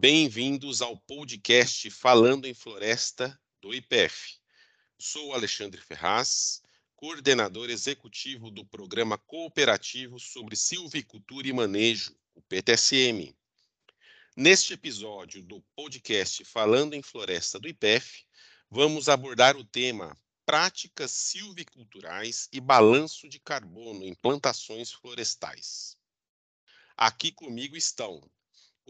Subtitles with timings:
[0.00, 4.38] Bem-vindos ao podcast Falando em Floresta do IPF.
[4.98, 6.62] Sou Alexandre Ferraz,
[6.96, 13.36] coordenador executivo do Programa Cooperativo sobre Silvicultura e Manejo, o PTSM.
[14.34, 18.24] Neste episódio do podcast Falando em Floresta do IPF,
[18.70, 25.94] vamos abordar o tema Práticas silviculturais e balanço de carbono em plantações florestais.
[26.96, 28.18] Aqui comigo estão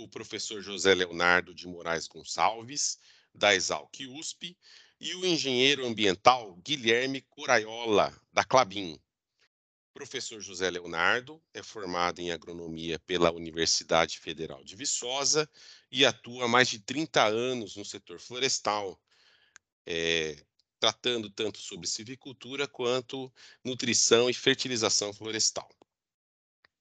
[0.02, 2.98] o professor José Leonardo de Moraes Gonçalves,
[3.34, 4.56] da Exalc USP,
[5.00, 8.94] e o engenheiro ambiental Guilherme Curaiola, da Clabin.
[8.94, 15.48] O professor José Leonardo é formado em agronomia pela Universidade Federal de Viçosa
[15.90, 19.00] e atua há mais de 30 anos no setor florestal,
[19.86, 20.42] é,
[20.78, 23.32] tratando tanto sobre silvicultura quanto
[23.64, 25.68] nutrição e fertilização florestal.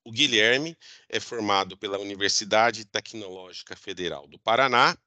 [0.03, 0.77] O Guilherme
[1.09, 4.97] é formado pela Universidade Tecnológica Federal do Paraná,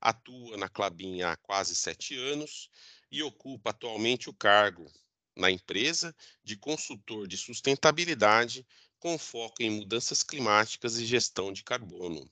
[0.00, 2.68] atua na Clabin há quase sete anos
[3.10, 4.90] e ocupa atualmente o cargo
[5.34, 8.66] na empresa de consultor de sustentabilidade
[8.98, 12.30] com foco em mudanças climáticas e gestão de carbono.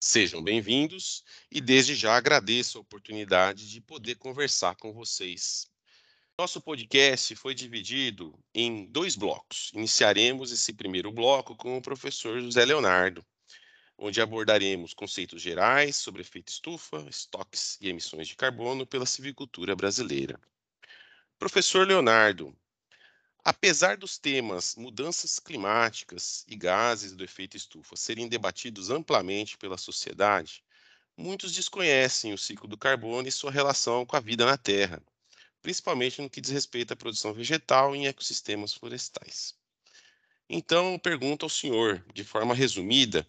[0.00, 5.68] Sejam bem-vindos e desde já agradeço a oportunidade de poder conversar com vocês
[6.38, 9.70] nosso podcast foi dividido em dois blocos.
[9.72, 13.24] Iniciaremos esse primeiro bloco com o professor José Leonardo,
[13.96, 20.38] onde abordaremos conceitos gerais sobre efeito estufa, estoques e emissões de carbono pela civicultura brasileira.
[21.38, 22.54] Professor Leonardo,
[23.42, 30.62] apesar dos temas mudanças climáticas e gases do efeito estufa serem debatidos amplamente pela sociedade,
[31.16, 35.02] muitos desconhecem o ciclo do carbono e sua relação com a vida na Terra
[35.62, 39.54] principalmente no que diz respeito à produção vegetal em ecossistemas florestais.
[40.48, 43.26] Então, pergunto ao senhor, de forma resumida,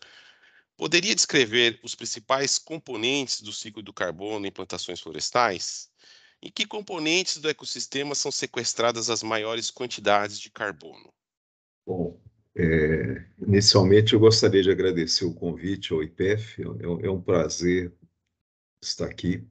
[0.76, 5.90] poderia descrever os principais componentes do ciclo do carbono em plantações florestais?
[6.42, 11.12] Em que componentes do ecossistema são sequestradas as maiores quantidades de carbono?
[11.84, 12.22] Bom,
[12.56, 17.92] é, inicialmente eu gostaria de agradecer o convite ao IPEF, é, é um prazer
[18.82, 19.44] estar aqui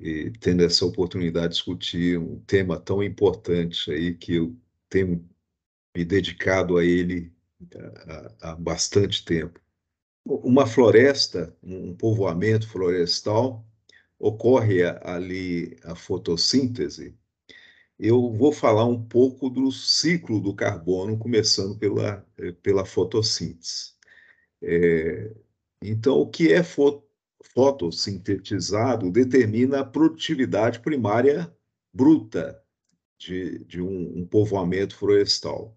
[0.00, 4.56] e tendo essa oportunidade de discutir um tema tão importante aí que eu
[4.88, 5.28] tenho
[5.96, 7.32] me dedicado a ele
[8.40, 9.60] há, há bastante tempo.
[10.24, 13.66] Uma floresta, um povoamento florestal,
[14.18, 17.16] ocorre ali a fotossíntese.
[17.98, 22.24] Eu vou falar um pouco do ciclo do carbono, começando pela,
[22.62, 23.94] pela fotossíntese.
[24.62, 25.32] É,
[25.82, 27.07] então, o que é foto
[27.42, 31.52] fotossintetizado determina a produtividade primária
[31.92, 32.62] bruta
[33.18, 35.76] de, de um, um povoamento florestal.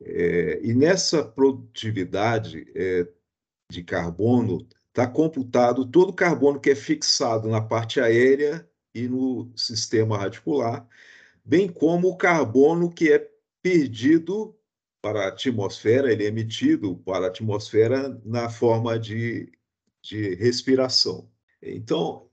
[0.00, 3.08] É, e nessa produtividade é,
[3.70, 9.50] de carbono está computado todo o carbono que é fixado na parte aérea e no
[9.54, 10.86] sistema radicular,
[11.44, 13.30] bem como o carbono que é
[13.62, 14.56] perdido
[15.02, 19.52] para a atmosfera, ele é emitido para a atmosfera na forma de
[20.06, 21.28] de respiração.
[21.60, 22.28] Então,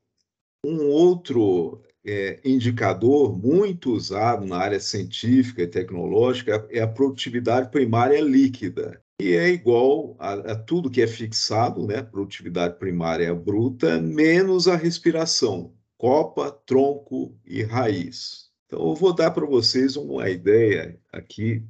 [0.66, 8.22] um outro é, indicador muito usado na área científica e tecnológica é a produtividade primária
[8.22, 12.02] líquida, que é igual a, a tudo que é fixado, né?
[12.02, 18.52] Produtividade primária bruta, menos a respiração, copa, tronco e raiz.
[18.68, 21.64] Então, eu vou dar para vocês uma ideia aqui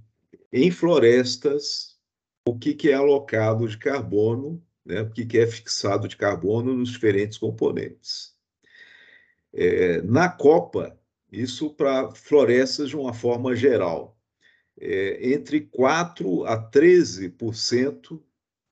[0.52, 1.98] em florestas,
[2.48, 6.90] o que, que é alocado de carbono né, o que é fixado de carbono nos
[6.90, 8.34] diferentes componentes.
[9.54, 11.00] É, na Copa,
[11.32, 14.18] isso para florestas de uma forma geral,
[14.80, 18.22] é, entre 4 a 13%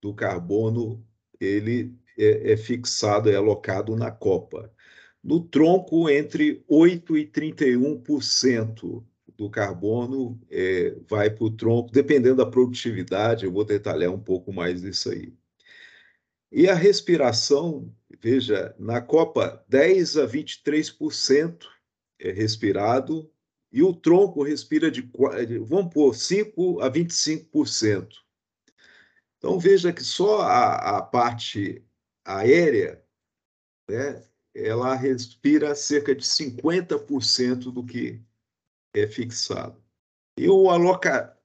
[0.02, 1.06] do carbono
[1.40, 4.72] ele é, é, fixado, é alocado na copa.
[5.24, 9.04] No tronco, entre 8 e 31%
[9.38, 14.52] do carbono é, vai para o tronco, dependendo da produtividade, eu vou detalhar um pouco
[14.54, 15.34] mais isso aí.
[16.52, 21.66] E a respiração, veja, na Copa, 10 a 23%
[22.20, 23.32] é respirado,
[23.72, 25.02] e o tronco respira de,
[25.64, 28.10] vamos pôr, 5 a 25%.
[29.38, 31.84] Então veja que só a, a parte
[32.26, 33.02] aérea,
[33.90, 34.22] né,
[34.54, 38.22] ela respira cerca de 50% do que
[38.94, 39.82] é fixado.
[40.38, 41.38] E o aloca...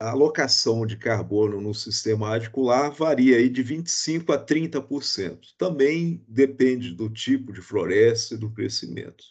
[0.00, 5.54] a alocação de carbono no sistema radicular varia aí de 25% a 30%.
[5.58, 9.24] Também depende do tipo de floresta e do crescimento.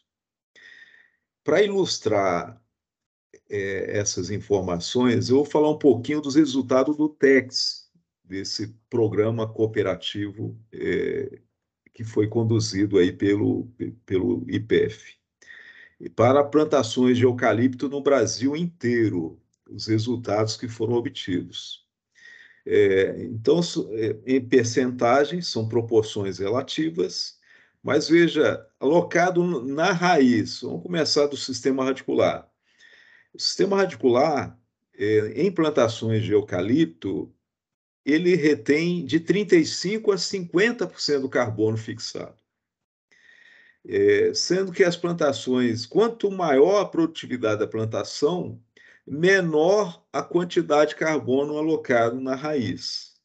[1.44, 2.62] Para ilustrar
[3.50, 7.90] é, essas informações, eu vou falar um pouquinho dos resultados do TEX,
[8.22, 11.40] desse programa cooperativo é,
[11.94, 13.72] que foi conduzido aí pelo,
[14.06, 15.16] pelo IPF.
[16.00, 21.86] E para plantações de eucalipto no Brasil inteiro, os resultados que foram obtidos.
[22.66, 23.62] É, então,
[23.92, 27.38] é, em percentagem, são proporções relativas,
[27.82, 32.50] mas veja, alocado na raiz, vamos começar do sistema radicular.
[33.34, 34.60] O sistema radicular,
[34.94, 37.34] é, em plantações de eucalipto,
[38.06, 42.36] ele retém de 35% a 50% do carbono fixado.
[43.86, 48.62] É, sendo que as plantações, quanto maior a produtividade da plantação,
[49.08, 53.16] menor a quantidade de carbono alocado na raiz.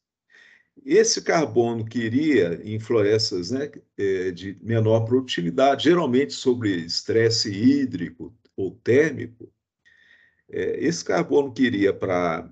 [0.85, 8.33] Esse carbono que iria em florestas né, é, de menor produtividade, geralmente sobre estresse hídrico
[8.55, 9.51] ou térmico,
[10.49, 12.49] é, esse carbono que iria para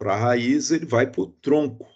[0.00, 1.86] a raiz, ele vai para o tronco.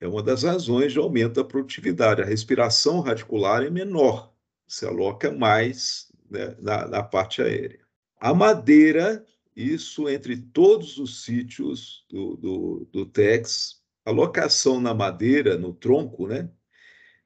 [0.00, 2.20] É uma das razões de aumento da produtividade.
[2.20, 4.34] A respiração radicular é menor,
[4.66, 7.80] se aloca mais né, na, na parte aérea.
[8.20, 9.24] A madeira,
[9.56, 16.26] isso entre todos os sítios do, do, do TEX, a locação na madeira, no tronco,
[16.26, 16.50] né,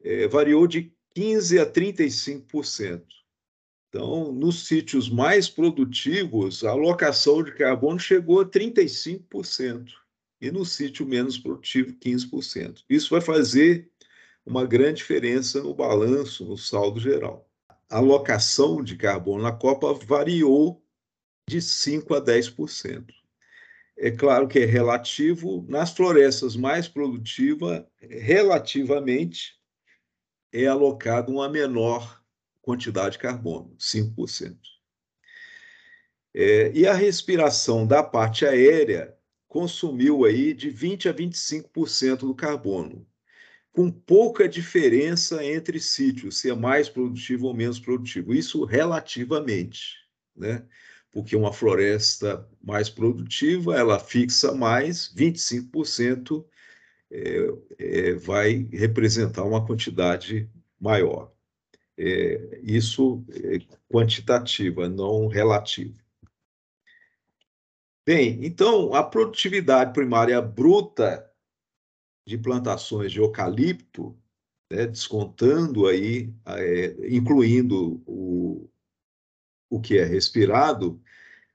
[0.03, 3.03] é, variou de 15% a 35%.
[3.89, 9.89] Então, nos sítios mais produtivos, a alocação de carbono chegou a 35%,
[10.41, 12.85] e no sítio menos produtivo, 15%.
[12.89, 13.91] Isso vai fazer
[14.47, 17.51] uma grande diferença no balanço, no saldo geral.
[17.91, 20.80] A alocação de carbono na copa variou
[21.51, 23.13] de 5% a 10%.
[23.99, 29.59] É claro que é relativo, nas florestas mais produtivas, relativamente,
[30.53, 32.23] é alocado uma menor
[32.63, 34.57] quantidade de carbono, 5%.
[36.33, 39.15] É, e a respiração da parte aérea
[39.49, 43.07] consumiu aí de 20 a 25% do carbono,
[43.73, 48.33] com pouca diferença entre sítios, se é mais produtivo ou menos produtivo.
[48.33, 49.97] Isso relativamente,
[50.35, 50.65] né?
[51.13, 56.45] Porque uma floresta mais produtiva, ela fixa mais, 25%
[57.11, 57.47] é,
[57.79, 60.49] é, vai representar uma quantidade
[60.81, 61.33] maior.
[61.99, 63.59] É, isso é
[63.93, 65.95] quantitativa, não relativa.
[68.07, 71.31] Bem, então, a produtividade primária bruta
[72.27, 74.17] de plantações de eucalipto,
[74.71, 78.71] né, descontando aí, é, incluindo o,
[79.71, 81.01] o que é respirado,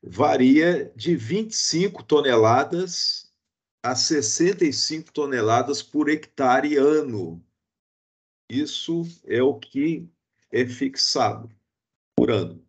[0.02, 3.32] varia de 25 toneladas
[3.84, 7.44] a 65 toneladas por hectare ano.
[8.50, 10.10] Isso é o que
[10.52, 11.52] é fixado
[12.16, 12.66] por ano.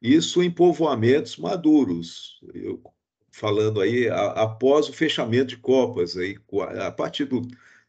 [0.00, 2.82] Isso em povoamentos maduros, eu,
[3.30, 6.38] falando aí a, após o fechamento de copas, aí,
[6.80, 7.42] a partir do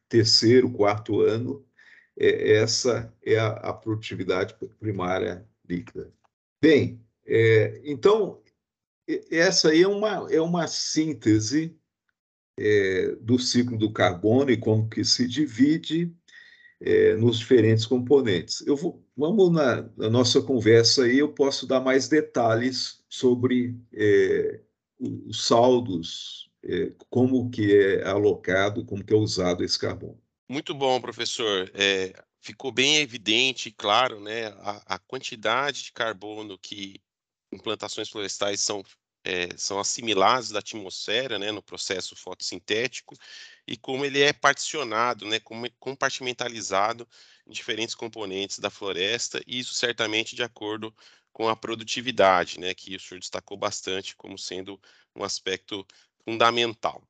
[0.10, 1.66] terceiro, quarto ano,
[2.18, 6.12] é, essa é a, a, produtividade primária líquida.
[6.62, 8.42] Bem, é, então,
[9.32, 11.76] essa aí é uma, é uma síntese
[12.58, 16.14] é, do ciclo do carbono e como que se divide
[16.80, 18.66] é, nos diferentes componentes.
[18.66, 24.60] Eu vou, vamos na, na, nossa conversa aí, eu posso dar mais detalhes sobre é,
[25.00, 30.20] os saldos, é, como que é alocado, como que é usado esse carbono.
[30.50, 31.72] Muito bom, professor.
[31.74, 37.02] É, ficou bem evidente, claro, né, a, a quantidade de carbono que
[37.52, 38.84] implantações florestais são
[39.24, 43.16] é, são assimilados da atmosfera, né, no processo fotossintético,
[43.68, 47.08] e como ele é particionado, né, como é compartimentalizado
[47.46, 50.94] em diferentes componentes da floresta, e isso certamente de acordo
[51.32, 54.80] com a produtividade, né, que o senhor destacou bastante como sendo
[55.16, 55.86] um aspecto
[56.26, 57.08] fundamental.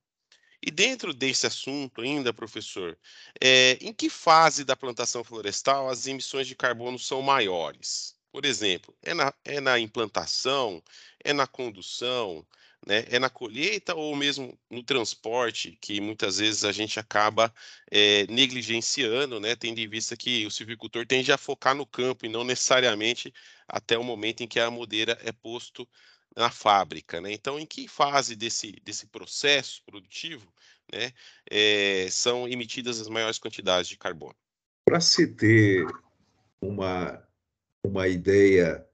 [0.63, 2.97] E dentro desse assunto ainda, professor,
[3.41, 8.15] é, em que fase da plantação florestal as emissões de carbono são maiores?
[8.31, 10.81] Por exemplo, é na, é na implantação,
[11.23, 12.45] é na condução,
[12.87, 13.05] né?
[13.09, 17.53] É na colheita ou mesmo no transporte, que muitas vezes a gente acaba
[17.91, 19.55] é, negligenciando, né?
[19.55, 23.33] Tendo em vista que o silvicultor tende a focar no campo e não necessariamente
[23.67, 25.87] até o momento em que a mudeira é posto
[26.35, 27.31] na fábrica, né?
[27.31, 30.51] Então, em que fase desse, desse processo produtivo
[30.91, 31.11] né,
[31.49, 34.35] é, são emitidas as maiores quantidades de carbono?
[34.85, 35.85] Para se ter
[36.59, 37.21] uma,
[37.83, 38.85] uma ideia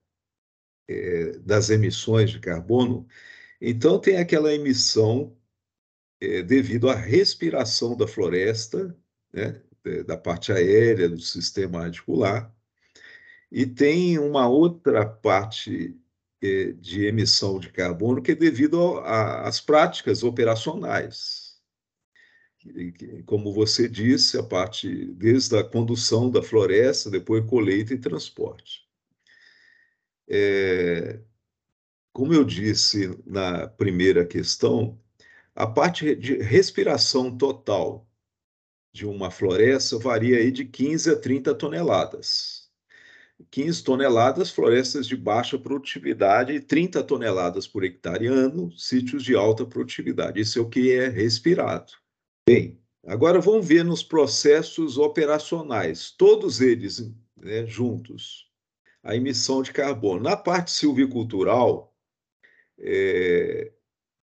[0.88, 3.08] é, das emissões de carbono,
[3.60, 5.36] então tem aquela emissão
[6.20, 8.96] é, devido à respiração da floresta,
[9.32, 9.62] né,
[10.06, 12.54] da parte aérea do sistema radicular,
[13.50, 15.98] e tem uma outra parte
[16.40, 21.58] de emissão de carbono que é devido às práticas operacionais.
[23.26, 28.86] Como você disse, a parte desde a condução da floresta, depois colheita e transporte.
[30.28, 31.20] É,
[32.12, 35.00] como eu disse na primeira questão,
[35.56, 38.08] a parte de respiração total
[38.92, 42.57] de uma floresta varia aí de 15 a 30 toneladas.
[43.52, 49.66] 15 toneladas, florestas de baixa produtividade, e 30 toneladas por hectare ano, sítios de alta
[49.66, 50.40] produtividade.
[50.42, 51.94] Isso é o que é respirado.
[52.48, 58.50] Bem, agora vamos ver nos processos operacionais, todos eles né, juntos,
[59.04, 60.24] a emissão de carbono.
[60.24, 61.94] Na parte silvicultural,
[62.80, 63.72] é,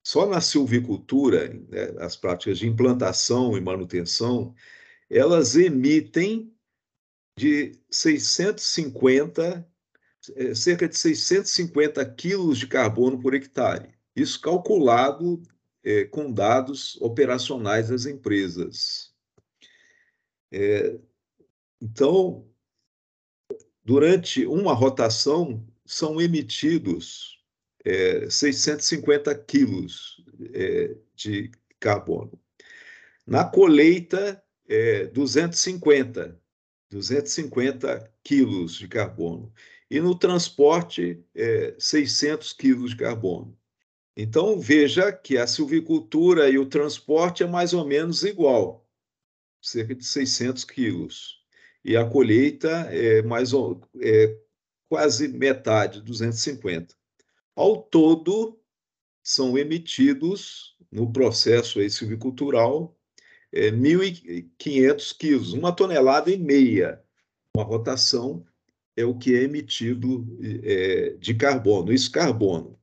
[0.03, 4.53] só na silvicultura, né, as práticas de implantação e manutenção,
[5.09, 6.53] elas emitem
[7.37, 9.67] de 650,
[10.35, 13.93] é, cerca de 650 quilos de carbono por hectare.
[14.15, 15.41] Isso calculado
[15.83, 19.13] é, com dados operacionais das empresas.
[20.51, 20.99] É,
[21.81, 22.47] então,
[23.83, 27.41] durante uma rotação, são emitidos
[27.83, 30.23] é, 650 quilos
[30.53, 32.39] é, de carbono.
[33.25, 36.39] Na colheita, é, 250,
[36.91, 39.51] 250 quilos de carbono.
[39.89, 43.57] E no transporte, é, 600 quilos de carbono.
[44.15, 48.85] Então, veja que a silvicultura e o transporte é mais ou menos igual,
[49.61, 51.41] cerca de 600 quilos.
[51.83, 53.51] E a colheita é, mais,
[54.01, 54.37] é
[54.89, 56.93] quase metade, 250.
[57.55, 58.59] Ao todo,
[59.23, 62.97] são emitidos no processo silvicultural
[63.51, 67.03] é, 1.500 quilos, uma tonelada e meia.
[67.55, 68.45] Uma rotação
[68.95, 70.25] é o que é emitido
[70.63, 72.79] é, de carbono, isso carbono.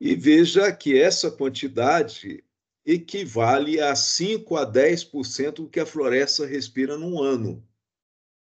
[0.00, 2.42] E veja que essa quantidade
[2.84, 7.66] equivale a 5 a 10% do que a floresta respira num ano,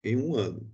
[0.04, 0.70] em um ano.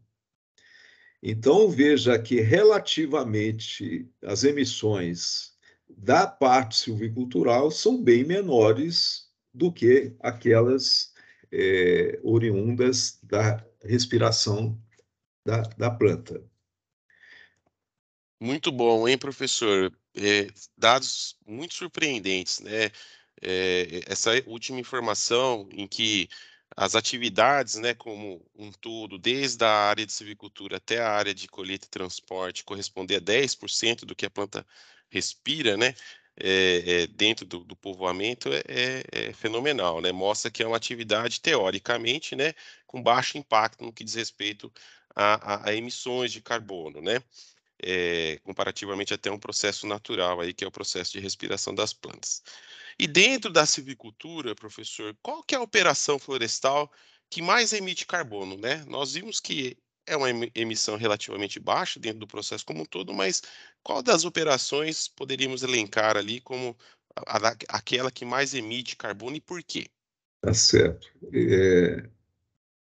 [1.23, 5.53] Então, veja que, relativamente, as emissões
[5.89, 9.22] da parte silvicultural são bem menores
[9.53, 11.13] do que aquelas
[11.51, 14.81] é, oriundas da respiração
[15.45, 16.43] da, da planta.
[18.41, 19.93] Muito bom, hein, professor?
[20.15, 22.91] É, dados muito surpreendentes, né?
[23.41, 26.29] É, essa última informação em que
[26.77, 31.49] as atividades, né, como um todo, desde a área de silvicultura até a área de
[31.49, 34.67] colheita e transporte, corresponder a 10% do que a planta
[35.11, 35.95] respira, né,
[36.37, 40.77] é, é, dentro do, do povoamento é, é, é, fenomenal, né, mostra que é uma
[40.77, 42.55] atividade, teoricamente, né,
[42.87, 44.73] com baixo impacto no que diz respeito
[45.15, 47.23] a, a, a emissões de carbono, né,
[47.83, 52.43] é, comparativamente até um processo natural aí, que é o processo de respiração das plantas.
[52.99, 56.91] E dentro da silvicultura, professor, qual que é a operação florestal
[57.29, 58.85] que mais emite carbono, né?
[58.87, 63.43] Nós vimos que é uma emissão relativamente baixa dentro do processo como um todo, mas
[63.83, 66.77] qual das operações poderíamos elencar ali como
[67.17, 69.87] a, a, aquela que mais emite carbono e por quê?
[70.41, 71.09] Tá certo.
[71.33, 72.09] É,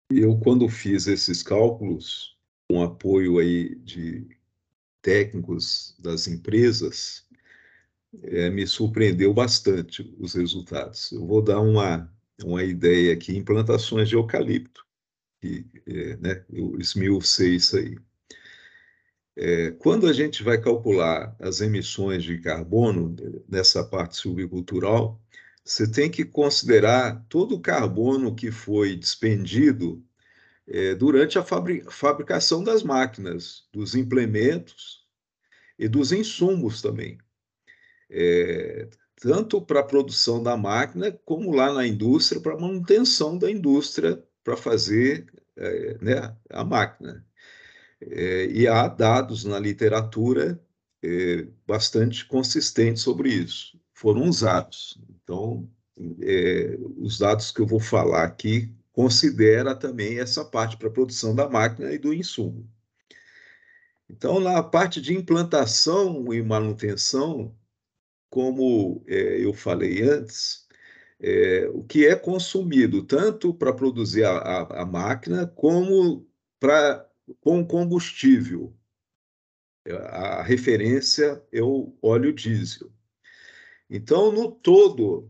[0.09, 2.37] eu, quando fiz esses cálculos,
[2.69, 4.27] com apoio aí de
[5.01, 7.27] técnicos das empresas,
[8.21, 11.11] é, me surpreendeu bastante os resultados.
[11.11, 12.11] Eu vou dar uma,
[12.43, 14.85] uma ideia aqui: implantações de eucalipto,
[15.43, 17.97] que, é, né, eu isso aí.
[19.35, 23.15] É, quando a gente vai calcular as emissões de carbono
[23.49, 25.19] nessa parte silvicultural,
[25.65, 30.03] você tem que considerar todo o carbono que foi despendido
[30.67, 31.43] é, durante a
[31.89, 35.05] fabricação das máquinas, dos implementos
[35.77, 37.17] e dos insumos também
[38.13, 38.87] é,
[39.19, 44.23] tanto para a produção da máquina, como lá na indústria, para a manutenção da indústria,
[44.43, 47.25] para fazer é, né, a máquina.
[48.01, 50.61] É, e há dados na literatura
[51.01, 53.79] é, bastante consistentes sobre isso.
[53.93, 54.99] Foram usados.
[55.09, 55.69] Então,
[56.21, 61.35] é, os dados que eu vou falar aqui considera também essa parte para a produção
[61.35, 62.69] da máquina e do insumo.
[64.09, 67.55] Então, na parte de implantação e manutenção,
[68.29, 70.62] como é, eu falei antes,
[71.19, 76.27] é, o que é consumido tanto para produzir a, a, a, máquina como
[76.59, 77.09] para
[77.41, 78.75] com combustível.
[79.85, 82.91] A referência é o óleo diesel.
[83.89, 85.29] Então, no todo,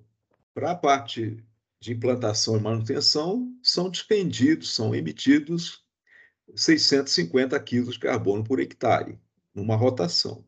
[0.54, 1.44] para a parte
[1.80, 5.84] de implantação e manutenção, são despendidos, são emitidos
[6.56, 9.20] 650 quilos de carbono por hectare,
[9.54, 10.46] numa rotação.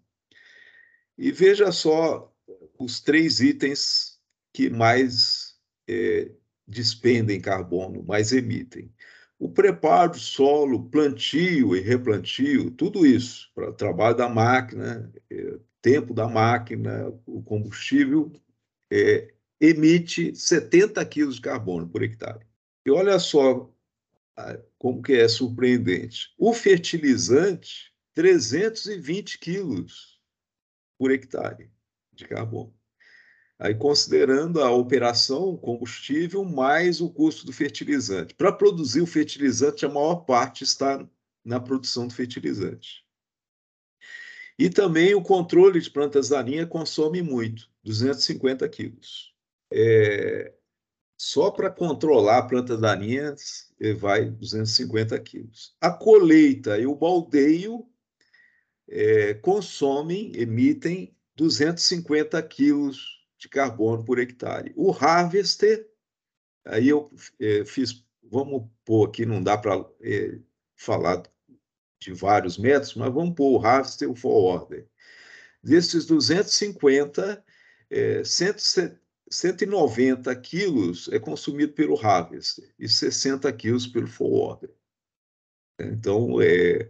[1.18, 2.34] E veja só
[2.77, 4.14] os três itens
[4.55, 6.31] que mais é,
[6.65, 8.89] despendem carbono, mais emitem.
[9.38, 15.59] O preparo do solo, plantio e replantio, tudo isso, para o trabalho da máquina, é,
[15.81, 18.31] tempo da máquina, o combustível,
[18.89, 22.45] é, emite 70 quilos de carbono por hectare.
[22.85, 23.69] E olha só
[24.77, 26.33] como que é surpreendente.
[26.38, 30.17] O fertilizante, 320 quilos
[30.97, 31.69] por hectare
[32.13, 32.74] de carbono.
[33.57, 38.33] Aí, considerando a operação, combustível, mais o custo do fertilizante.
[38.33, 41.07] Para produzir o fertilizante, a maior parte está
[41.43, 43.05] na produção do fertilizante.
[44.59, 49.33] E também o controle de plantas daninhas consome muito, 250 quilos.
[49.71, 50.53] É,
[51.17, 55.75] só para controlar plantas daninhas vai 250 quilos.
[55.79, 57.88] A colheita e o baldeio
[58.88, 64.74] é, consomem, emitem 250 quilos de carbono por hectare.
[64.75, 65.89] O harvester,
[66.65, 70.39] aí eu é, fiz, vamos pôr aqui, não dá para é,
[70.75, 71.24] falar
[72.00, 74.88] de vários métodos, mas vamos pôr o harvester e o forwarder.
[75.63, 77.44] Desses 250,
[77.89, 84.72] é, 190 quilos é consumido pelo harvester e 60 quilos pelo forwarder.
[85.80, 86.89] Então, é,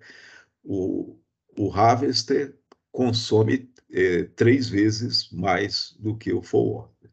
[0.63, 1.17] o,
[1.57, 2.57] o harvester
[2.91, 7.11] consome é, três vezes mais do que o forwarder.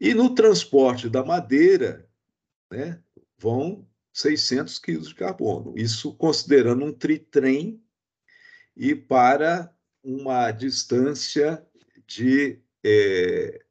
[0.00, 2.08] E no transporte da madeira,
[2.70, 3.02] né,
[3.38, 5.74] vão 600 quilos de carbono.
[5.76, 7.82] Isso considerando um tritrem
[8.76, 11.66] e para uma distância
[12.06, 13.64] de é,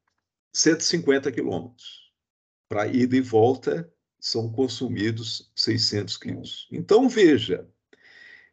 [0.54, 2.12] 150 quilômetros.
[2.68, 6.68] Para ida e volta, são consumidos 600 quilos.
[6.72, 7.68] Então, veja,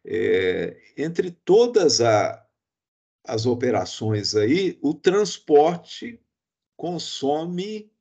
[0.05, 2.42] é, entre todas a,
[3.25, 6.19] as operações aí, o transporte
[6.75, 7.91] consome,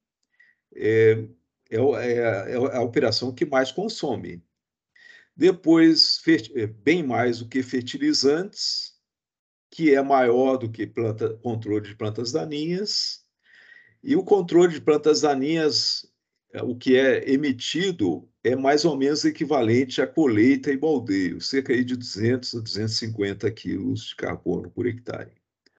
[0.75, 1.25] é,
[1.71, 4.43] é, é, é a operação que mais consome.
[5.37, 6.21] Depois,
[6.55, 8.93] é, bem mais do que fertilizantes,
[9.71, 13.25] que é maior do que planta, controle de plantas daninhas,
[14.03, 16.13] e o controle de plantas daninhas,
[16.53, 21.73] é, o que é emitido, é mais ou menos equivalente à colheita e baldeio, cerca
[21.85, 25.33] de 200 a 250 quilos de carbono por hectare,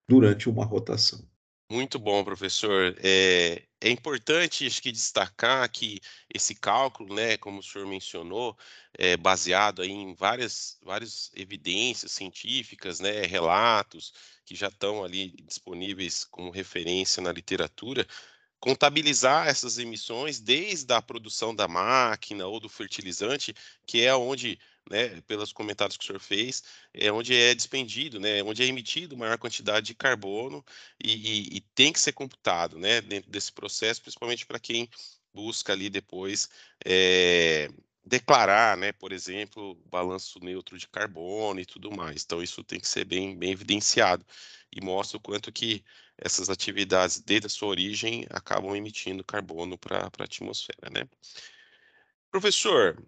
[0.07, 1.27] durante uma rotação.
[1.71, 2.95] Muito bom, professor.
[3.03, 5.99] É, é importante, acho que, destacar que
[6.33, 8.55] esse cálculo, né, como o senhor mencionou,
[8.93, 14.13] é baseado em várias, várias evidências científicas, né, relatos
[14.45, 18.05] que já estão ali disponíveis como referência na literatura,
[18.63, 23.53] contabilizar essas emissões desde a produção da máquina ou do fertilizante,
[23.85, 24.57] que é onde,
[24.89, 29.17] né, pelos comentários que o senhor fez, é onde é despendido, né, onde é emitido
[29.17, 30.63] maior quantidade de carbono
[31.03, 34.89] e, e, e tem que ser computado, né, dentro desse processo, principalmente para quem
[35.33, 36.47] busca ali depois
[36.85, 37.69] é,
[38.05, 42.23] declarar, né, por exemplo, balanço neutro de carbono e tudo mais.
[42.23, 44.25] Então isso tem que ser bem, bem evidenciado
[44.71, 45.83] e mostra o quanto que
[46.17, 51.07] essas atividades, desde a sua origem, acabam emitindo carbono para a atmosfera, né?
[52.31, 53.03] Professor,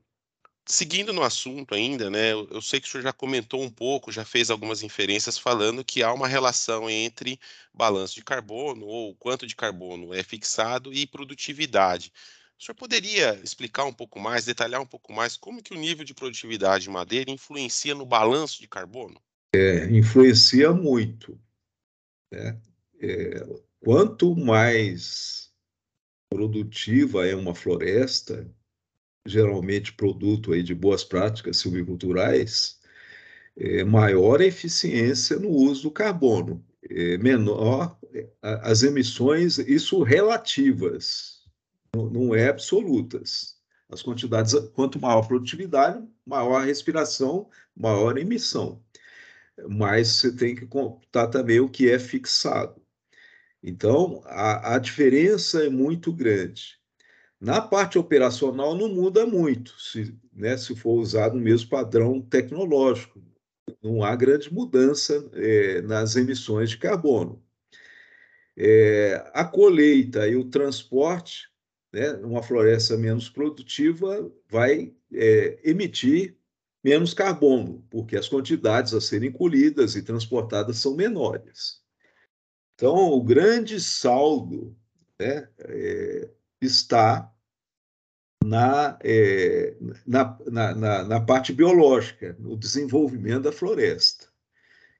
[0.68, 4.26] seguindo no assunto ainda, né, eu, sei que o senhor já comentou um pouco, já
[4.26, 7.39] fez algumas inferências falando que há uma relação entre
[7.74, 12.12] balanço de carbono, ou quanto de carbono é fixado, e produtividade.
[12.60, 16.06] O senhor poderia explicar um pouco mais, detalhar um pouco mais como que o nível
[16.06, 19.22] de produtividade de madeira influencia no balanço de carbono?
[19.54, 21.39] É, influencia muito.
[22.32, 22.60] Né?
[23.01, 23.45] É,
[23.79, 25.51] quanto mais
[26.29, 28.49] produtiva é uma floresta,
[29.25, 32.79] geralmente produto aí de boas práticas silviculturais,
[33.58, 37.97] é, maior a eficiência no uso do carbono, é, menor
[38.41, 41.43] as emissões, isso relativas,
[41.95, 43.55] não, não é absolutas.
[43.89, 48.81] As quantidades, quanto maior a produtividade, maior a respiração, maior a emissão.
[49.69, 52.81] Mas você tem que contar também o que é fixado.
[53.67, 56.78] Então, a, a diferença é muito grande.
[57.41, 63.19] Na parte operacional não muda muito, se, né, se for usado o mesmo padrão tecnológico.
[63.82, 67.43] Não há grande mudança é, nas emissões de carbono.
[68.56, 71.49] É, a colheita e o transporte,
[71.91, 76.38] né, uma floresta menos produtiva, vai é, emitir
[76.84, 81.84] menos carbono, porque as quantidades a serem colhidas e transportadas são menores.
[82.75, 84.75] Então, o grande saldo
[85.19, 86.29] né, é,
[86.61, 87.33] está
[88.43, 94.27] na, é, na, na, na, parte biológica, no desenvolvimento da floresta,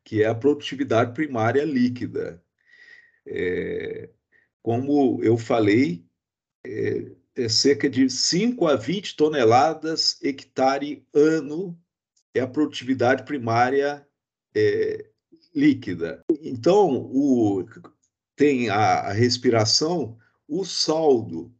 [0.04, 2.42] que é a produtividade primária líquida.
[3.28, 4.10] É,
[4.64, 6.06] como eu falei,
[6.66, 11.78] é, é cerca de 5 a 20 toneladas hectare ano
[12.34, 14.08] é a produtividade primária
[14.56, 15.10] é,
[15.54, 16.25] líquida.
[16.48, 17.66] Então, o,
[18.36, 20.16] tem a, a respiração,
[20.48, 21.52] o saldo,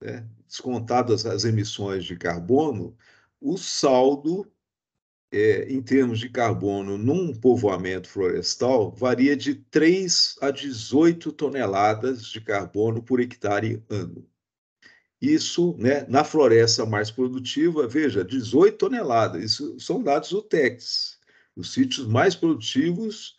[0.00, 2.96] né, descontadas as emissões de carbono,
[3.40, 4.48] o saldo
[5.32, 12.40] é, em termos de carbono num povoamento florestal varia de 3 a 18 toneladas de
[12.40, 14.24] carbono por hectare ano.
[15.20, 21.18] Isso, né, na floresta mais produtiva, veja, 18 toneladas, isso são dados do TEX.
[21.56, 23.36] Os sítios mais produtivos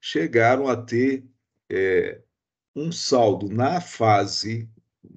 [0.00, 1.24] chegaram a ter
[1.70, 2.20] é,
[2.74, 4.68] um saldo na fase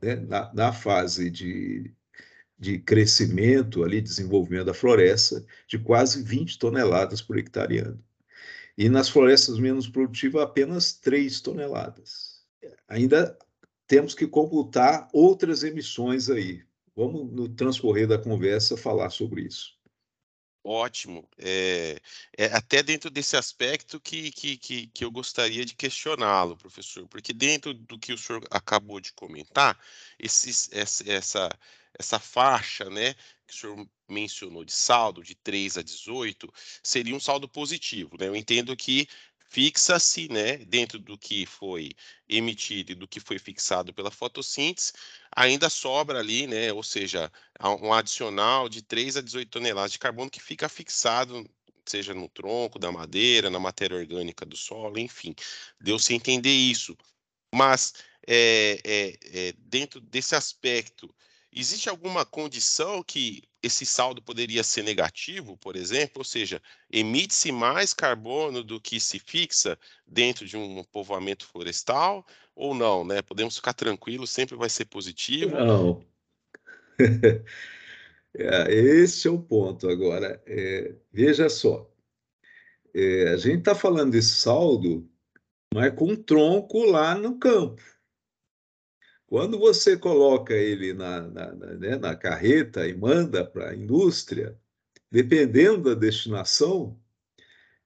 [0.02, 1.92] né, na, na fase de,
[2.58, 8.04] de crescimento, ali, desenvolvimento da floresta, de quase 20 toneladas por hectare ano.
[8.78, 12.42] E nas florestas menos produtivas, apenas 3 toneladas.
[12.88, 13.38] Ainda
[13.88, 16.64] temos que computar outras emissões aí.
[16.96, 19.78] Vamos, no transcorrer da conversa, falar sobre isso.
[20.64, 21.28] Ótimo.
[21.40, 22.00] É,
[22.38, 27.34] é, até dentro desse aspecto que, que, que, que eu gostaria de questioná-lo, professor, porque
[27.34, 29.80] dentro do que o senhor acabou de comentar,
[30.20, 31.50] esses, essa, essa,
[31.98, 33.16] essa faixa né,
[33.48, 36.52] que o senhor mencionou de saldo, de 3 a 18,
[36.84, 38.16] seria um saldo positivo.
[38.20, 38.28] Né?
[38.28, 39.08] Eu entendo que
[39.52, 41.92] fixa-se, né, dentro do que foi
[42.28, 44.94] emitido e do que foi fixado pela fotossíntese,
[45.36, 47.30] ainda sobra ali, né, ou seja,
[47.82, 51.46] um adicional de 3 a 18 toneladas de carbono que fica fixado,
[51.86, 55.36] seja no tronco da madeira, na matéria orgânica do solo, enfim,
[55.82, 56.98] deu-se entender isso.
[57.54, 57.94] Mas
[58.26, 59.18] é, é,
[59.50, 61.14] é, dentro desse aspecto,
[61.52, 67.94] existe alguma condição que esse saldo poderia ser negativo, por exemplo, ou seja, emite-se mais
[67.94, 73.22] carbono do que se fixa dentro de um povoamento florestal ou não, né?
[73.22, 75.56] Podemos ficar tranquilos, sempre vai ser positivo.
[75.56, 76.04] Não.
[78.36, 79.88] é, esse é o ponto.
[79.90, 81.90] Agora, é, veja só,
[82.94, 85.08] é, a gente está falando desse saldo,
[85.74, 87.82] mas com um tronco lá no campo.
[89.32, 94.60] Quando você coloca ele na, na, na, né, na carreta e manda para a indústria,
[95.10, 97.00] dependendo da destinação,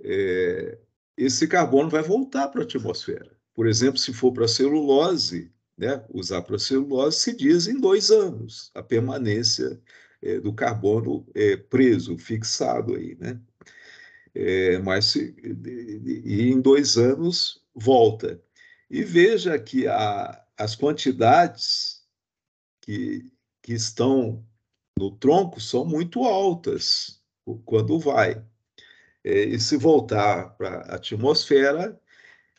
[0.01, 0.75] é,
[1.15, 3.31] esse carbono vai voltar para a atmosfera.
[3.53, 8.71] Por exemplo, se for para celulose, né, usar para celulose, se diz em dois anos
[8.73, 9.79] a permanência
[10.23, 13.39] é, do carbono é, preso, fixado aí, né?
[14.33, 15.35] É, mas se,
[16.25, 18.41] e em dois anos volta.
[18.89, 22.03] E veja que a, as quantidades
[22.81, 24.45] que, que estão
[24.97, 27.21] no tronco são muito altas
[27.65, 28.43] quando vai.
[29.23, 31.99] É, e se voltar para a atmosfera,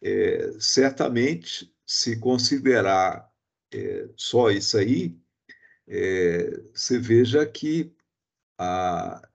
[0.02, 3.32] é, certamente, se considerar
[3.72, 5.16] é, só isso aí,
[5.86, 7.94] é, você veja que
[8.58, 9.28] a,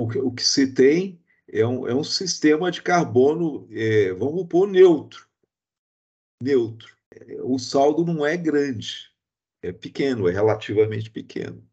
[0.00, 4.46] o, que, o que se tem é um, é um sistema de carbono, é, vamos
[4.48, 5.28] pôr neutro.
[6.42, 6.94] Neutro
[7.42, 9.10] o saldo não é grande,
[9.62, 11.66] é pequeno, é relativamente pequeno.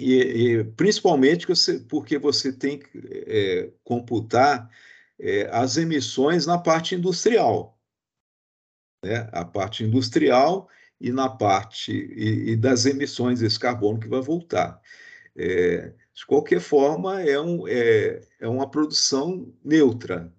[0.00, 2.88] E, e principalmente você, porque você tem que
[3.26, 4.70] é, computar
[5.18, 7.78] é, as emissões na parte industrial.
[9.04, 9.28] Né?
[9.32, 10.68] A parte industrial
[11.00, 14.80] e na parte e, e das emissões desse carbono que vai voltar.
[15.36, 20.32] É, de qualquer forma, é, um, é, é uma produção neutra,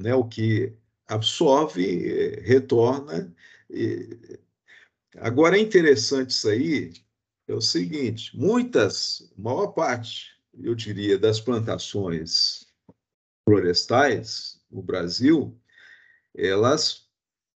[0.00, 0.14] né?
[0.14, 0.76] o que
[1.10, 3.34] absorve, retorna.
[5.18, 6.92] Agora é interessante isso aí,
[7.48, 10.30] é o seguinte: muitas, maior parte,
[10.62, 12.66] eu diria, das plantações
[13.44, 15.58] florestais no Brasil,
[16.34, 17.08] elas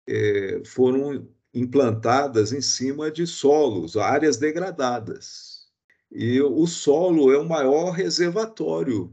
[0.06, 5.68] é, foram implantadas em cima de solos, áreas degradadas.
[6.12, 9.12] E o solo é o maior reservatório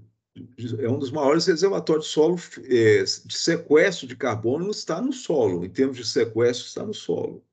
[0.80, 5.66] é um dos maiores reservatórios de solo é, de sequestro de carbono está no solo,
[5.66, 7.44] em termos de sequestro está no solo.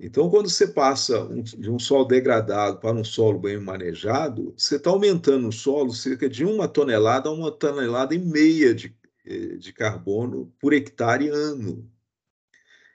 [0.00, 4.76] Então, quando você passa um, de um solo degradado para um solo bem manejado, você
[4.76, 9.56] está aumentando o solo cerca de uma tonelada a uma tonelada e meia de, é,
[9.56, 11.90] de carbono por hectare ano.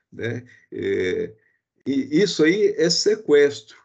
[0.10, 0.46] Né?
[0.72, 1.36] É,
[1.86, 3.78] e isso aí é sequestro.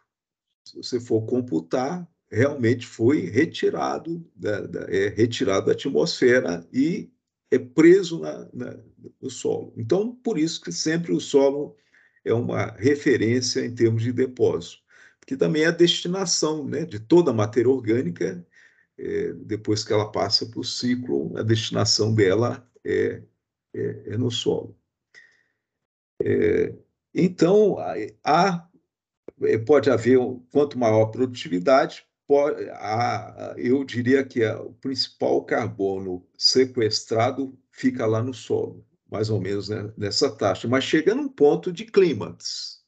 [0.63, 7.11] Se você for computar, realmente foi retirado da, da, é retirado da atmosfera e
[7.51, 8.79] é preso na, na,
[9.19, 9.73] no solo.
[9.75, 11.75] Então, por isso que sempre o solo
[12.23, 14.83] é uma referência em termos de depósito,
[15.19, 18.45] porque também é a destinação né, de toda a matéria orgânica,
[18.97, 23.23] é, depois que ela passa para o ciclo, a destinação dela é,
[23.73, 24.77] é, é no solo.
[26.21, 26.75] É,
[27.13, 27.77] então,
[28.23, 28.69] há,
[29.41, 30.19] é, pode haver,
[30.51, 32.05] quanto maior a produtividade,
[32.73, 39.69] há, eu diria que o principal carbono sequestrado fica lá no solo, mais ou menos
[39.69, 42.83] né, nessa taxa, mas chega num ponto de clímax,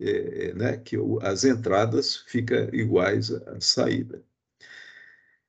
[0.00, 4.24] é, né, que as entradas ficam iguais à saída.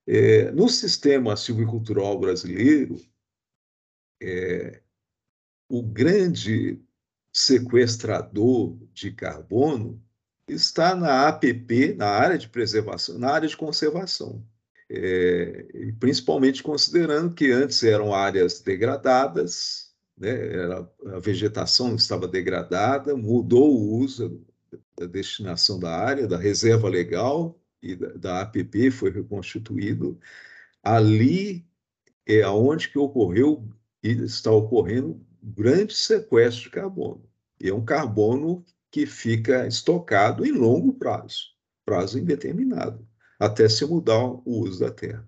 [0.06, 3.00] É, no sistema silvicultural brasileiro,
[4.22, 4.82] é,
[5.70, 6.82] o grande
[7.32, 10.04] sequestrador de carbono
[10.50, 14.44] está na APP, na área de preservação, na área de conservação.
[14.90, 23.72] É, principalmente considerando que antes eram áreas degradadas, né, era, a vegetação estava degradada, mudou
[23.72, 24.44] o uso
[24.98, 30.20] da destinação da área, da reserva legal e da, da APP foi reconstituído.
[30.84, 31.66] Ali
[32.26, 33.68] é onde que ocorreu
[34.04, 37.24] e está ocorrendo grande sequestro de carbono.
[37.60, 41.48] E é um carbono que fica estocado em longo prazo,
[41.86, 43.08] prazo indeterminado,
[43.40, 45.28] até se mudar o uso da terra.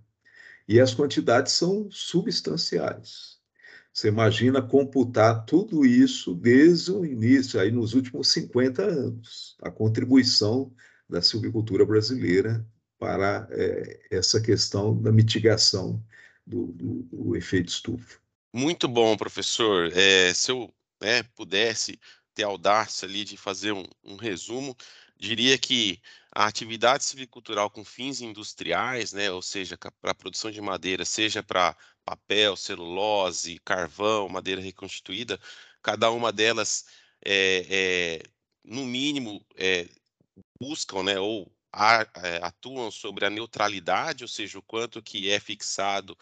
[0.67, 3.39] E as quantidades são substanciais.
[3.93, 10.74] Você imagina computar tudo isso desde o início, aí nos últimos 50 anos, a contribuição
[11.10, 12.65] da silvicultura brasileira
[12.97, 16.02] para é, essa questão da mitigação
[16.47, 18.19] do, do, do efeito estufa.
[18.54, 19.91] Muito bom, professor.
[19.93, 22.00] É, se eu né, pudesse
[22.34, 24.76] ter audácia ali de fazer um, um resumo,
[25.17, 26.02] diria que
[26.34, 31.76] a atividade silvicultural com fins industriais, né, ou seja, para produção de madeira, seja para
[32.06, 35.39] papel, celulose, carvão, madeira reconstituída,
[35.82, 36.86] cada uma delas,
[37.24, 38.24] é, é,
[38.63, 39.88] no mínimo, é,
[40.60, 41.52] buscam, né, ou
[42.41, 46.17] atuam sobre a neutralidade, ou seja, o quanto que é fixado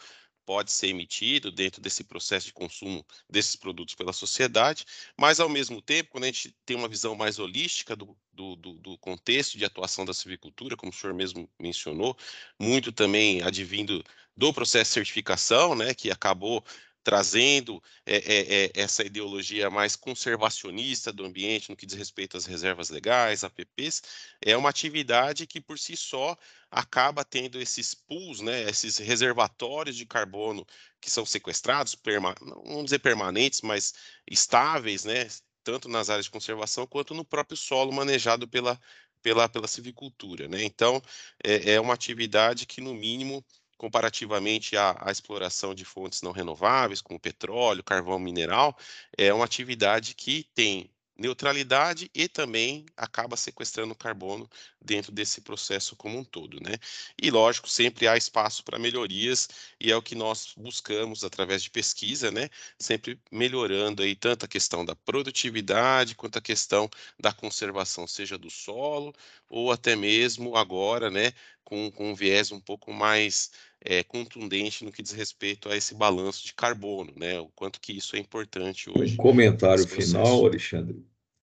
[0.50, 4.84] pode ser emitido dentro desse processo de consumo desses produtos pela sociedade,
[5.16, 8.72] mas, ao mesmo tempo, quando a gente tem uma visão mais holística do, do, do,
[8.72, 12.16] do contexto de atuação da silvicultura, como o senhor mesmo mencionou,
[12.58, 14.02] muito também advindo
[14.36, 16.64] do processo de certificação, né, que acabou
[17.02, 22.44] trazendo é, é, é, essa ideologia mais conservacionista do ambiente no que diz respeito às
[22.44, 24.02] reservas legais, APPs,
[24.44, 26.36] é uma atividade que por si só
[26.70, 30.64] acaba tendo esses pools, né, esses reservatórios de carbono
[31.00, 31.96] que são sequestrados,
[32.40, 33.94] não vamos dizer permanentes, mas
[34.30, 35.28] estáveis, né,
[35.64, 38.80] tanto nas áreas de conservação quanto no próprio solo manejado pela,
[39.22, 40.48] pela, pela civicultura.
[40.48, 40.64] Né?
[40.64, 41.02] Então,
[41.42, 43.44] é, é uma atividade que, no mínimo,
[43.76, 48.76] comparativamente à, à, exploração de fontes não renováveis, como petróleo, carvão mineral,
[49.16, 54.48] é uma atividade que tem neutralidade e também acaba sequestrando carbono
[54.80, 56.76] dentro desse processo como um todo, né?
[57.22, 59.46] E lógico, sempre há espaço para melhorias
[59.78, 62.48] e é o que nós buscamos através de pesquisa, né?
[62.78, 68.48] Sempre melhorando aí tanto a questão da produtividade quanto a questão da conservação, seja do
[68.48, 69.14] solo
[69.50, 71.34] ou até mesmo agora, né?
[71.62, 73.50] Com, com um viés um pouco mais
[73.82, 77.38] é, contundente no que diz respeito a esse balanço de carbono, né?
[77.38, 79.14] O quanto que isso é importante hoje.
[79.14, 81.09] Um comentário final, Alexandre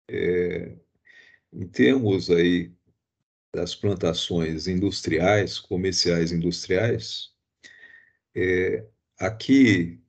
[0.08, 0.76] é,
[1.52, 2.72] em termos aí
[3.54, 7.32] das plantações industriais, comerciais industriais,
[8.34, 8.86] é,
[9.18, 10.00] aqui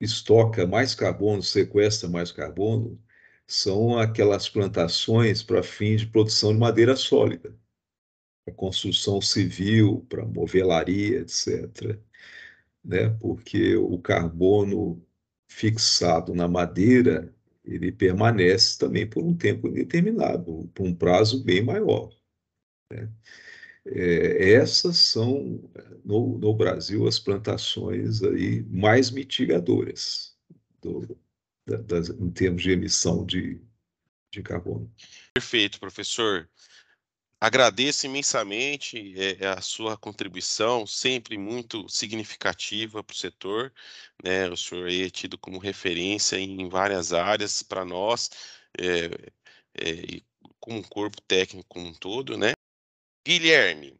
[0.00, 3.00] estoca mais carbono, sequestra mais carbono,
[3.46, 7.54] são aquelas plantações para fins de produção de madeira sólida,
[8.44, 11.98] para construção civil, para movelaria, etc.
[12.84, 13.10] Né?
[13.20, 15.04] Porque o carbono
[15.48, 17.34] fixado na madeira
[17.66, 22.10] ele permanece também por um tempo indeterminado, por um prazo bem maior.
[22.92, 23.10] Né?
[23.86, 25.70] É, essas são,
[26.04, 30.36] no, no, Brasil, as plantações aí mais mitigadoras
[30.80, 31.16] do,
[31.66, 33.60] da, das, em termos de emissão de,
[34.32, 34.92] de carbono.
[35.34, 36.48] Perfeito, professor.
[37.46, 43.72] Agradeço imensamente é, a sua contribuição, sempre muito significativa para o setor.
[44.20, 44.48] Né?
[44.48, 48.30] O senhor é tido como referência em várias áreas para nós,
[48.76, 49.04] é,
[49.80, 50.20] é,
[50.58, 52.36] como corpo técnico como um todo.
[52.36, 52.54] Né?
[53.24, 53.96] Guilherme,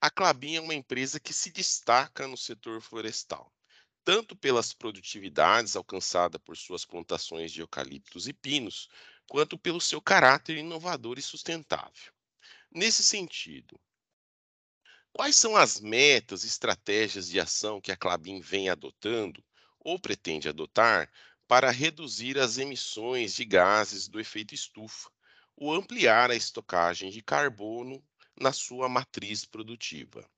[0.00, 3.52] a Clabin é uma empresa que se destaca no setor florestal
[4.02, 8.88] tanto pelas produtividades alcançadas por suas plantações de eucaliptos e pinos,
[9.28, 12.17] quanto pelo seu caráter inovador e sustentável.
[12.70, 13.80] Nesse sentido,
[15.12, 19.44] quais são as metas e estratégias de ação que a Clabin vem adotando
[19.80, 21.10] ou pretende adotar
[21.46, 25.10] para reduzir as emissões de gases do efeito estufa
[25.56, 28.04] ou ampliar a estocagem de carbono
[28.38, 30.28] na sua matriz produtiva?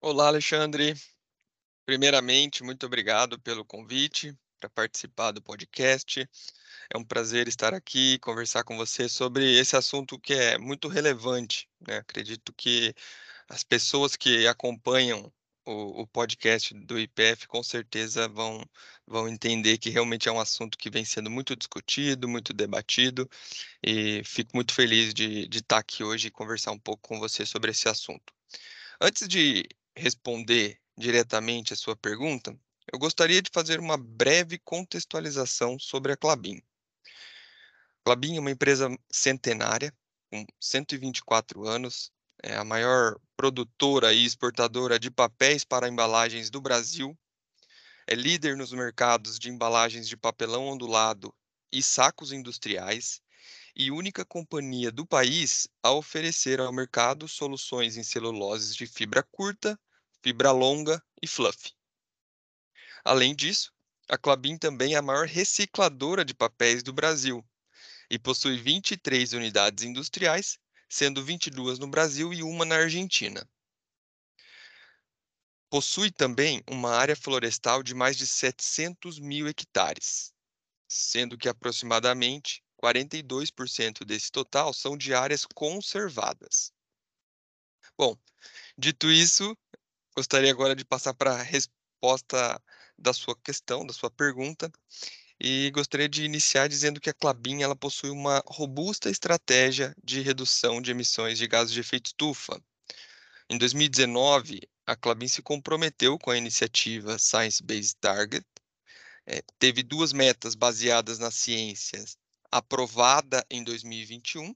[0.00, 0.94] Olá, Alexandre.
[1.86, 6.28] Primeiramente, muito obrigado pelo convite para participar do podcast.
[6.90, 10.88] É um prazer estar aqui e conversar com você sobre esse assunto que é muito
[10.88, 11.68] relevante.
[11.86, 11.98] Né?
[11.98, 12.94] Acredito que
[13.48, 15.32] as pessoas que acompanham
[15.66, 18.64] o, o, podcast do IPF com certeza vão,
[19.06, 23.28] vão entender que realmente é um assunto que vem sendo muito discutido, muito debatido,
[23.82, 27.44] e fico muito feliz de, de estar aqui hoje e conversar um pouco com você
[27.44, 28.32] sobre esse assunto.
[29.00, 32.58] Antes de responder diretamente a sua pergunta,
[32.92, 36.62] eu gostaria de fazer uma breve contextualização sobre a Clabin.
[38.08, 39.94] Clabin é uma empresa centenária,
[40.30, 42.10] com 124 anos,
[42.42, 47.14] é a maior produtora e exportadora de papéis para embalagens do Brasil,
[48.06, 51.34] é líder nos mercados de embalagens de papelão ondulado
[51.70, 53.20] e sacos industriais
[53.76, 59.78] e única companhia do país a oferecer ao mercado soluções em celuloses de fibra curta
[60.22, 61.74] fibra longa e fluff.
[63.04, 63.70] Além disso,
[64.08, 67.44] a Clabin também é a maior recicladora de papéis do Brasil
[68.10, 73.48] e possui 23 unidades industriais, sendo 22 no Brasil e uma na Argentina.
[75.70, 80.32] Possui também uma área florestal de mais de 700 mil hectares,
[80.88, 86.72] sendo que aproximadamente 42% desse total são de áreas conservadas.
[87.98, 88.16] Bom,
[88.78, 89.54] dito isso,
[90.18, 92.60] Gostaria agora de passar para a resposta
[92.98, 94.68] da sua questão, da sua pergunta,
[95.40, 100.82] e gostaria de iniciar dizendo que a Clabin ela possui uma robusta estratégia de redução
[100.82, 102.60] de emissões de gases de efeito estufa.
[103.48, 108.44] Em 2019, a Clabin se comprometeu com a iniciativa Science Based Target,
[109.26, 112.16] é, teve duas metas baseadas nas ciências
[112.50, 114.54] aprovada em 2021,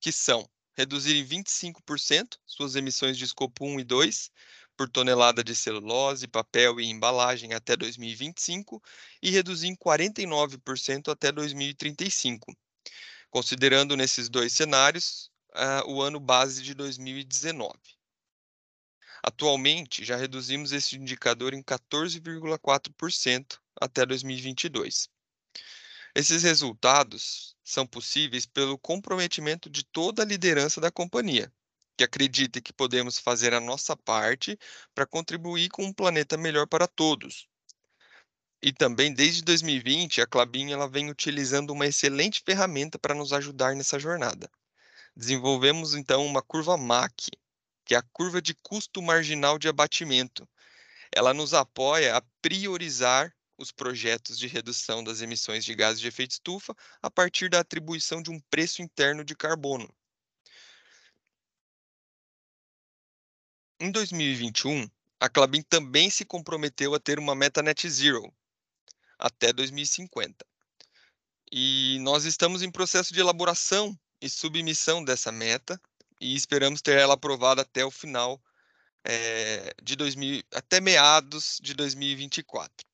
[0.00, 4.30] que são reduzir em 25% suas emissões de escopo 1 e 2
[4.82, 8.82] por tonelada de celulose, papel e embalagem até 2025
[9.22, 12.52] e reduzir em 49% até 2035,
[13.30, 17.72] considerando nesses dois cenários uh, o ano base de 2019.
[19.22, 25.08] Atualmente, já reduzimos esse indicador em 14,4% até 2022.
[26.12, 31.52] Esses resultados são possíveis pelo comprometimento de toda a liderança da companhia,
[31.96, 34.58] que acredita que podemos fazer a nossa parte
[34.94, 37.48] para contribuir com um planeta melhor para todos.
[38.62, 43.74] E também, desde 2020, a Clabin ela vem utilizando uma excelente ferramenta para nos ajudar
[43.74, 44.48] nessa jornada.
[45.16, 47.30] Desenvolvemos, então, uma curva MAC,
[47.84, 50.48] que é a curva de custo marginal de abatimento.
[51.14, 56.32] Ela nos apoia a priorizar os projetos de redução das emissões de gases de efeito
[56.32, 59.92] estufa a partir da atribuição de um preço interno de carbono.
[63.82, 68.32] Em 2021, a Clabin também se comprometeu a ter uma meta net zero
[69.18, 70.46] até 2050.
[71.50, 75.80] E nós estamos em processo de elaboração e submissão dessa meta
[76.20, 78.40] e esperamos ter ela aprovada até o final
[79.04, 82.86] é, de 2000, até meados de 2024.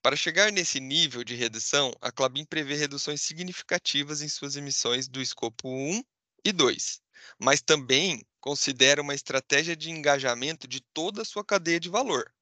[0.00, 5.20] Para chegar nesse nível de redução, a Clabin prevê reduções significativas em suas emissões do
[5.20, 6.02] escopo 1
[6.42, 7.02] e 2,
[7.38, 12.32] mas também considera uma estratégia de engajamento de toda a sua cadeia de valor,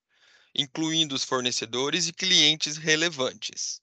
[0.54, 3.80] incluindo os fornecedores e clientes relevantes.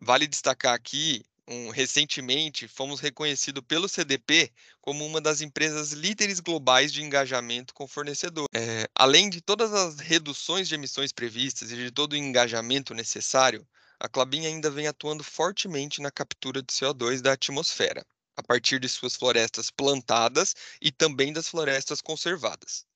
[0.00, 6.92] Vale destacar aqui um, recentemente fomos reconhecidos pelo CDP como uma das empresas líderes globais
[6.92, 8.46] de engajamento com fornecedor.
[8.54, 13.66] É, além de todas as reduções de emissões previstas e de todo o engajamento necessário,
[13.98, 18.06] a Clabin ainda vem atuando fortemente na captura de CO2 da atmosfera,
[18.38, 22.86] a partir de suas florestas plantadas e também das florestas conservadas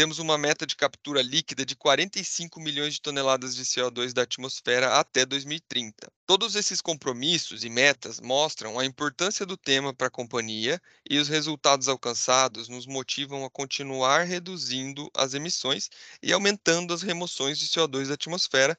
[0.00, 4.98] temos uma meta de captura líquida de 45 milhões de toneladas de CO2 da atmosfera
[4.98, 6.10] até 2030.
[6.24, 11.28] Todos esses compromissos e metas mostram a importância do tema para a companhia e os
[11.28, 15.90] resultados alcançados nos motivam a continuar reduzindo as emissões
[16.22, 18.74] e aumentando as remoções de CO2 da atmosfera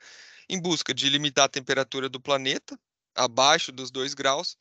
[0.49, 2.80] em busca de limitar a temperatura do planeta
[3.13, 4.57] abaixo dos 2 graus,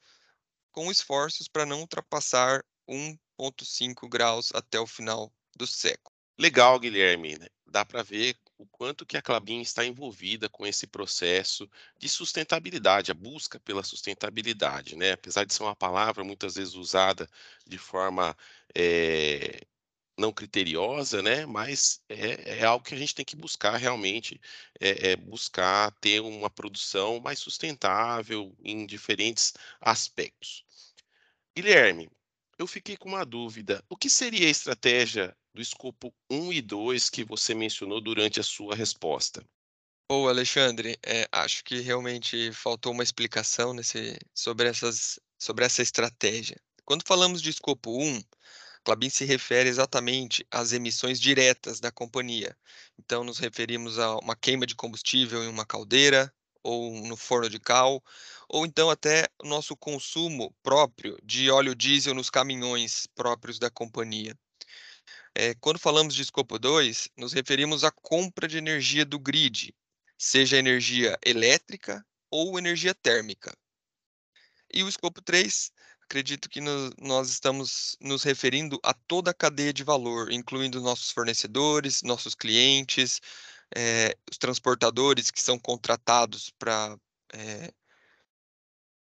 [0.71, 6.15] com esforços para não ultrapassar 1,5 graus até o final do século.
[6.39, 7.39] Legal, Guilherme.
[7.39, 7.47] Né?
[7.67, 11.69] Dá para ver o quanto que a Clabin está envolvida com esse processo
[11.99, 15.13] de sustentabilidade, a busca pela sustentabilidade, né?
[15.13, 17.29] Apesar de ser uma palavra muitas vezes usada
[17.67, 18.37] de forma
[18.75, 19.61] é,
[20.21, 21.47] não criteriosa, né?
[21.47, 24.41] Mas é, é, algo que a gente tem que buscar realmente,
[24.79, 30.65] é, é buscar ter uma produção mais sustentável em diferentes aspectos.
[31.57, 32.09] Guilherme,
[32.59, 33.83] eu fiquei com uma dúvida.
[33.89, 38.45] O que seria a estratégia do escopo 1 e 2 que você mencionou durante a
[38.45, 39.45] sua resposta?
[40.09, 46.61] Ô, Alexandre, é, acho que realmente faltou uma explicação nesse, sobre, essas, sobre essa estratégia.
[46.85, 48.21] Quando falamos de escopo 1,
[48.85, 52.57] Clabin se refere exatamente às emissões diretas da companhia.
[52.99, 57.59] Então, nos referimos a uma queima de combustível em uma caldeira, ou no forno de
[57.59, 58.03] cal,
[58.49, 64.39] ou então até o nosso consumo próprio de óleo diesel nos caminhões próprios da companhia.
[65.35, 69.75] É, quando falamos de escopo 2, nos referimos à compra de energia do grid,
[70.19, 73.57] seja energia elétrica ou energia térmica.
[74.73, 75.73] E o escopo 3,
[76.11, 81.13] acredito que no, nós estamos nos referindo a toda a cadeia de valor, incluindo nossos
[81.13, 83.21] fornecedores, nossos clientes,
[83.77, 86.99] é, os transportadores que são contratados para
[87.33, 87.73] é,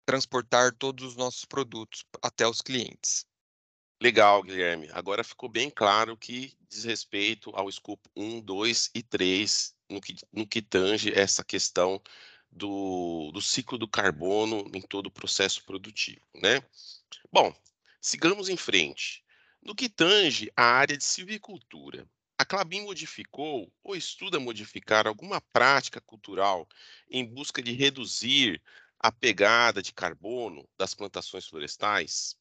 [0.04, 3.24] transportar todos os nossos produtos até os clientes.
[4.02, 4.90] Legal, Guilherme.
[4.92, 10.16] Agora ficou bem claro que diz respeito ao escopo 1, 2 e 3, no que,
[10.34, 12.02] no que tange essa questão
[12.56, 16.64] do, do ciclo do carbono em todo o processo produtivo, né?
[17.32, 17.54] Bom,
[18.02, 19.24] sigamos em frente.
[19.62, 26.02] No que tange a área de silvicultura, a Clabin modificou ou estuda modificar alguma prática
[26.02, 26.68] cultural
[27.10, 28.62] em busca de reduzir
[29.00, 32.36] a pegada de carbono das plantações florestais?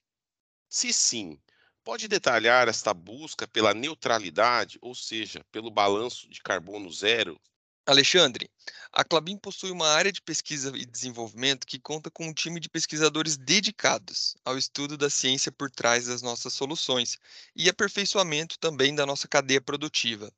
[0.68, 1.40] Se sim,
[1.82, 7.40] pode detalhar esta busca pela neutralidade, ou seja, pelo balanço de carbono zero
[7.86, 8.50] Alexandre,
[8.90, 12.66] a Clabin possui uma área de pesquisa e desenvolvimento que conta com um time de
[12.66, 17.18] pesquisadores dedicados ao estudo da ciência por trás das nossas soluções
[17.54, 20.32] e aperfeiçoamento também da nossa cadeia produtiva.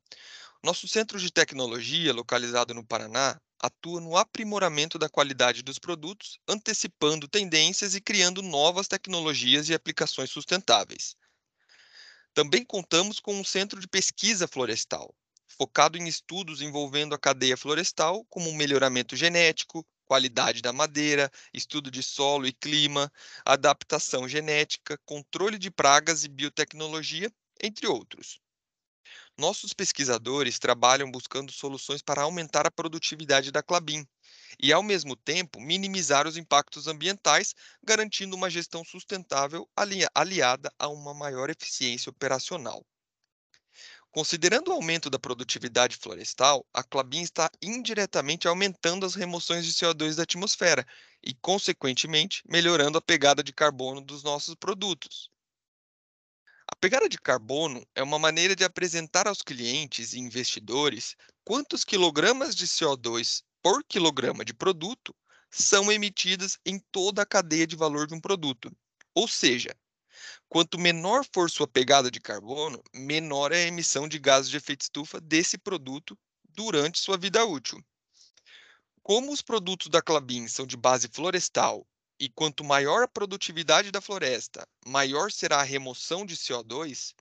[0.61, 7.29] Nosso centro de tecnologia, localizado no Paraná, atua no aprimoramento da qualidade dos produtos, antecipando
[7.29, 11.15] tendências e criando novas tecnologias e aplicações sustentáveis.
[12.35, 15.15] Também contamos com um centro de pesquisa florestal,
[15.49, 22.03] focado em estudos envolvendo a cadeia florestal, como melhoramento genético, qualidade da madeira, estudo de
[22.03, 23.13] solo e clima,
[23.45, 27.31] adaptação genética, controle de pragas e biotecnologia,
[27.63, 28.41] entre outros.
[29.39, 34.07] Nossos pesquisadores trabalham buscando soluções para aumentar a produtividade da Clabin
[34.59, 39.69] e, ao mesmo tempo, minimizar os impactos ambientais, garantindo uma gestão sustentável
[40.15, 42.85] aliada a uma maior eficiência operacional.
[44.17, 50.15] Considerando o aumento da produtividade florestal, a Clabin está indiretamente aumentando as remoções de CO2
[50.15, 50.87] da atmosfera
[51.23, 55.31] e, consequentemente, melhorando a pegada de carbono dos nossos produtos.
[56.67, 61.15] A pegada de carbono é uma maneira de apresentar aos clientes e investidores
[61.45, 65.15] quantos quilogramas de CO2 por quilograma de produto
[65.51, 68.75] são emitidos em toda a cadeia de valor de um produto.
[69.15, 69.77] Ou seja,
[70.49, 74.83] Quanto menor for sua pegada de carbono, menor é a emissão de gases de efeito
[74.83, 77.83] estufa desse produto durante sua vida útil.
[79.03, 81.87] Como os produtos da Clabin são de base florestal
[82.19, 87.15] e quanto maior a produtividade da floresta, maior será a remoção de CO2,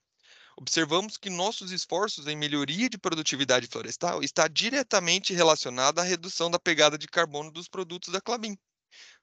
[0.58, 6.58] observamos que nossos esforços em melhoria de produtividade florestal está diretamente relacionado à redução da
[6.58, 8.58] pegada de carbono dos produtos da Clabin,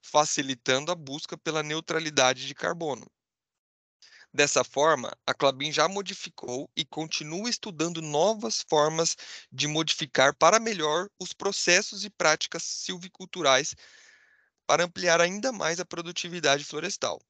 [0.03, 3.11] facilitando a busca pela neutralidade de carbono.
[4.35, 9.15] Dessa forma, a Clabin já modificou e continua estudando novas formas
[9.53, 13.75] de modificar para melhor os processos e práticas silviculturais
[14.67, 17.21] para ampliar ainda mais a produtividade florestal,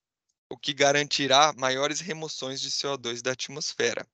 [0.48, 4.07] o que garantirá maiores remoções de CO2 da atmosfera.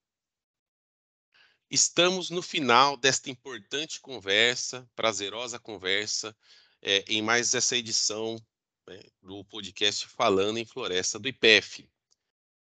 [1.71, 6.35] Estamos no final desta importante conversa, prazerosa conversa,
[6.81, 8.43] é, em mais essa edição
[8.87, 11.87] né, do podcast Falando em Floresta do IPEF.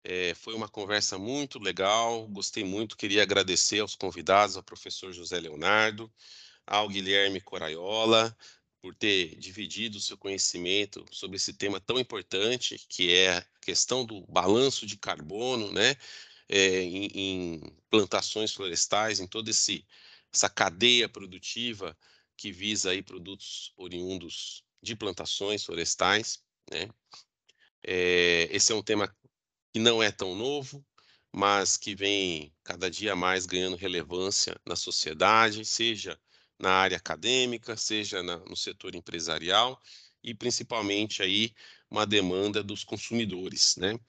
[0.09, 2.97] É, foi uma conversa muito legal, gostei muito.
[2.97, 6.09] Queria agradecer aos convidados, ao professor José Leonardo,
[6.65, 8.37] ao Guilherme Coraiola,
[8.81, 14.05] por ter dividido o seu conhecimento sobre esse tema tão importante, que é a questão
[14.07, 15.97] do balanço de carbono, né,
[16.49, 19.85] é, em, em, plantações florestais, em toda esse,
[20.33, 21.99] essa cadeia produtiva
[22.37, 26.41] que visa aí produtos oriundos de plantações florestais,
[26.71, 26.89] né.
[27.83, 29.13] É, esse é um tema
[29.77, 30.83] que não é tão novo,
[31.31, 36.19] mas que vem cada dia mais ganhando relevância na sociedade, seja
[36.59, 39.79] na área acadêmica, seja na, no setor empresarial
[40.25, 41.53] e principalmente aí
[41.91, 44.01] uma demanda dos consumidores, né?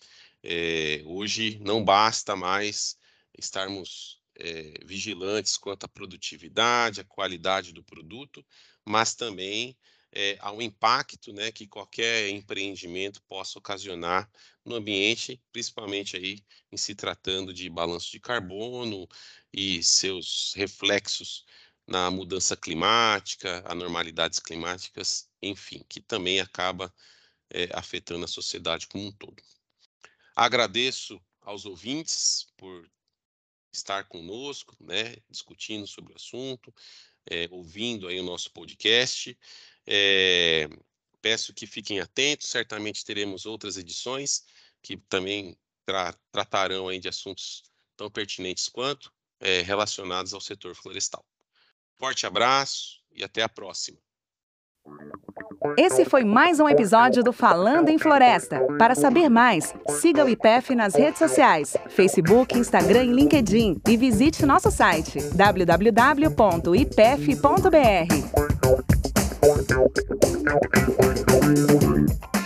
[0.41, 2.97] É, hoje não basta mais
[3.37, 8.41] estarmos é, vigilantes quanto à produtividade, à qualidade do produto,
[8.85, 9.77] mas também
[10.19, 14.27] é, ao impacto né, que qualquer empreendimento possa ocasionar
[14.65, 19.07] no ambiente, principalmente aí em se tratando de balanço de carbono
[19.53, 21.45] e seus reflexos
[21.85, 26.91] na mudança climática, anormalidades climáticas, enfim, que também acaba
[27.51, 29.43] é, afetando a sociedade como um todo.
[30.35, 32.89] Agradeço aos ouvintes por
[33.71, 36.73] estar conosco, né, discutindo sobre o assunto,
[37.29, 39.37] é, ouvindo aí o nosso podcast.
[39.87, 40.67] É,
[41.21, 44.43] peço que fiquem atentos, certamente teremos outras edições
[44.81, 47.63] que também tra tratarão aí de assuntos
[47.95, 51.25] tão pertinentes quanto é, relacionados ao setor florestal.
[51.95, 53.97] Forte abraço e até a próxima.
[55.77, 58.61] Esse foi mais um episódio do Falando em Floresta.
[58.77, 64.45] Para saber mais, siga o IPEF nas redes sociais, Facebook, Instagram e LinkedIn e visite
[64.45, 66.27] nosso site www.ipef.br.
[69.47, 72.36] point out, point out, and I know you'll agree.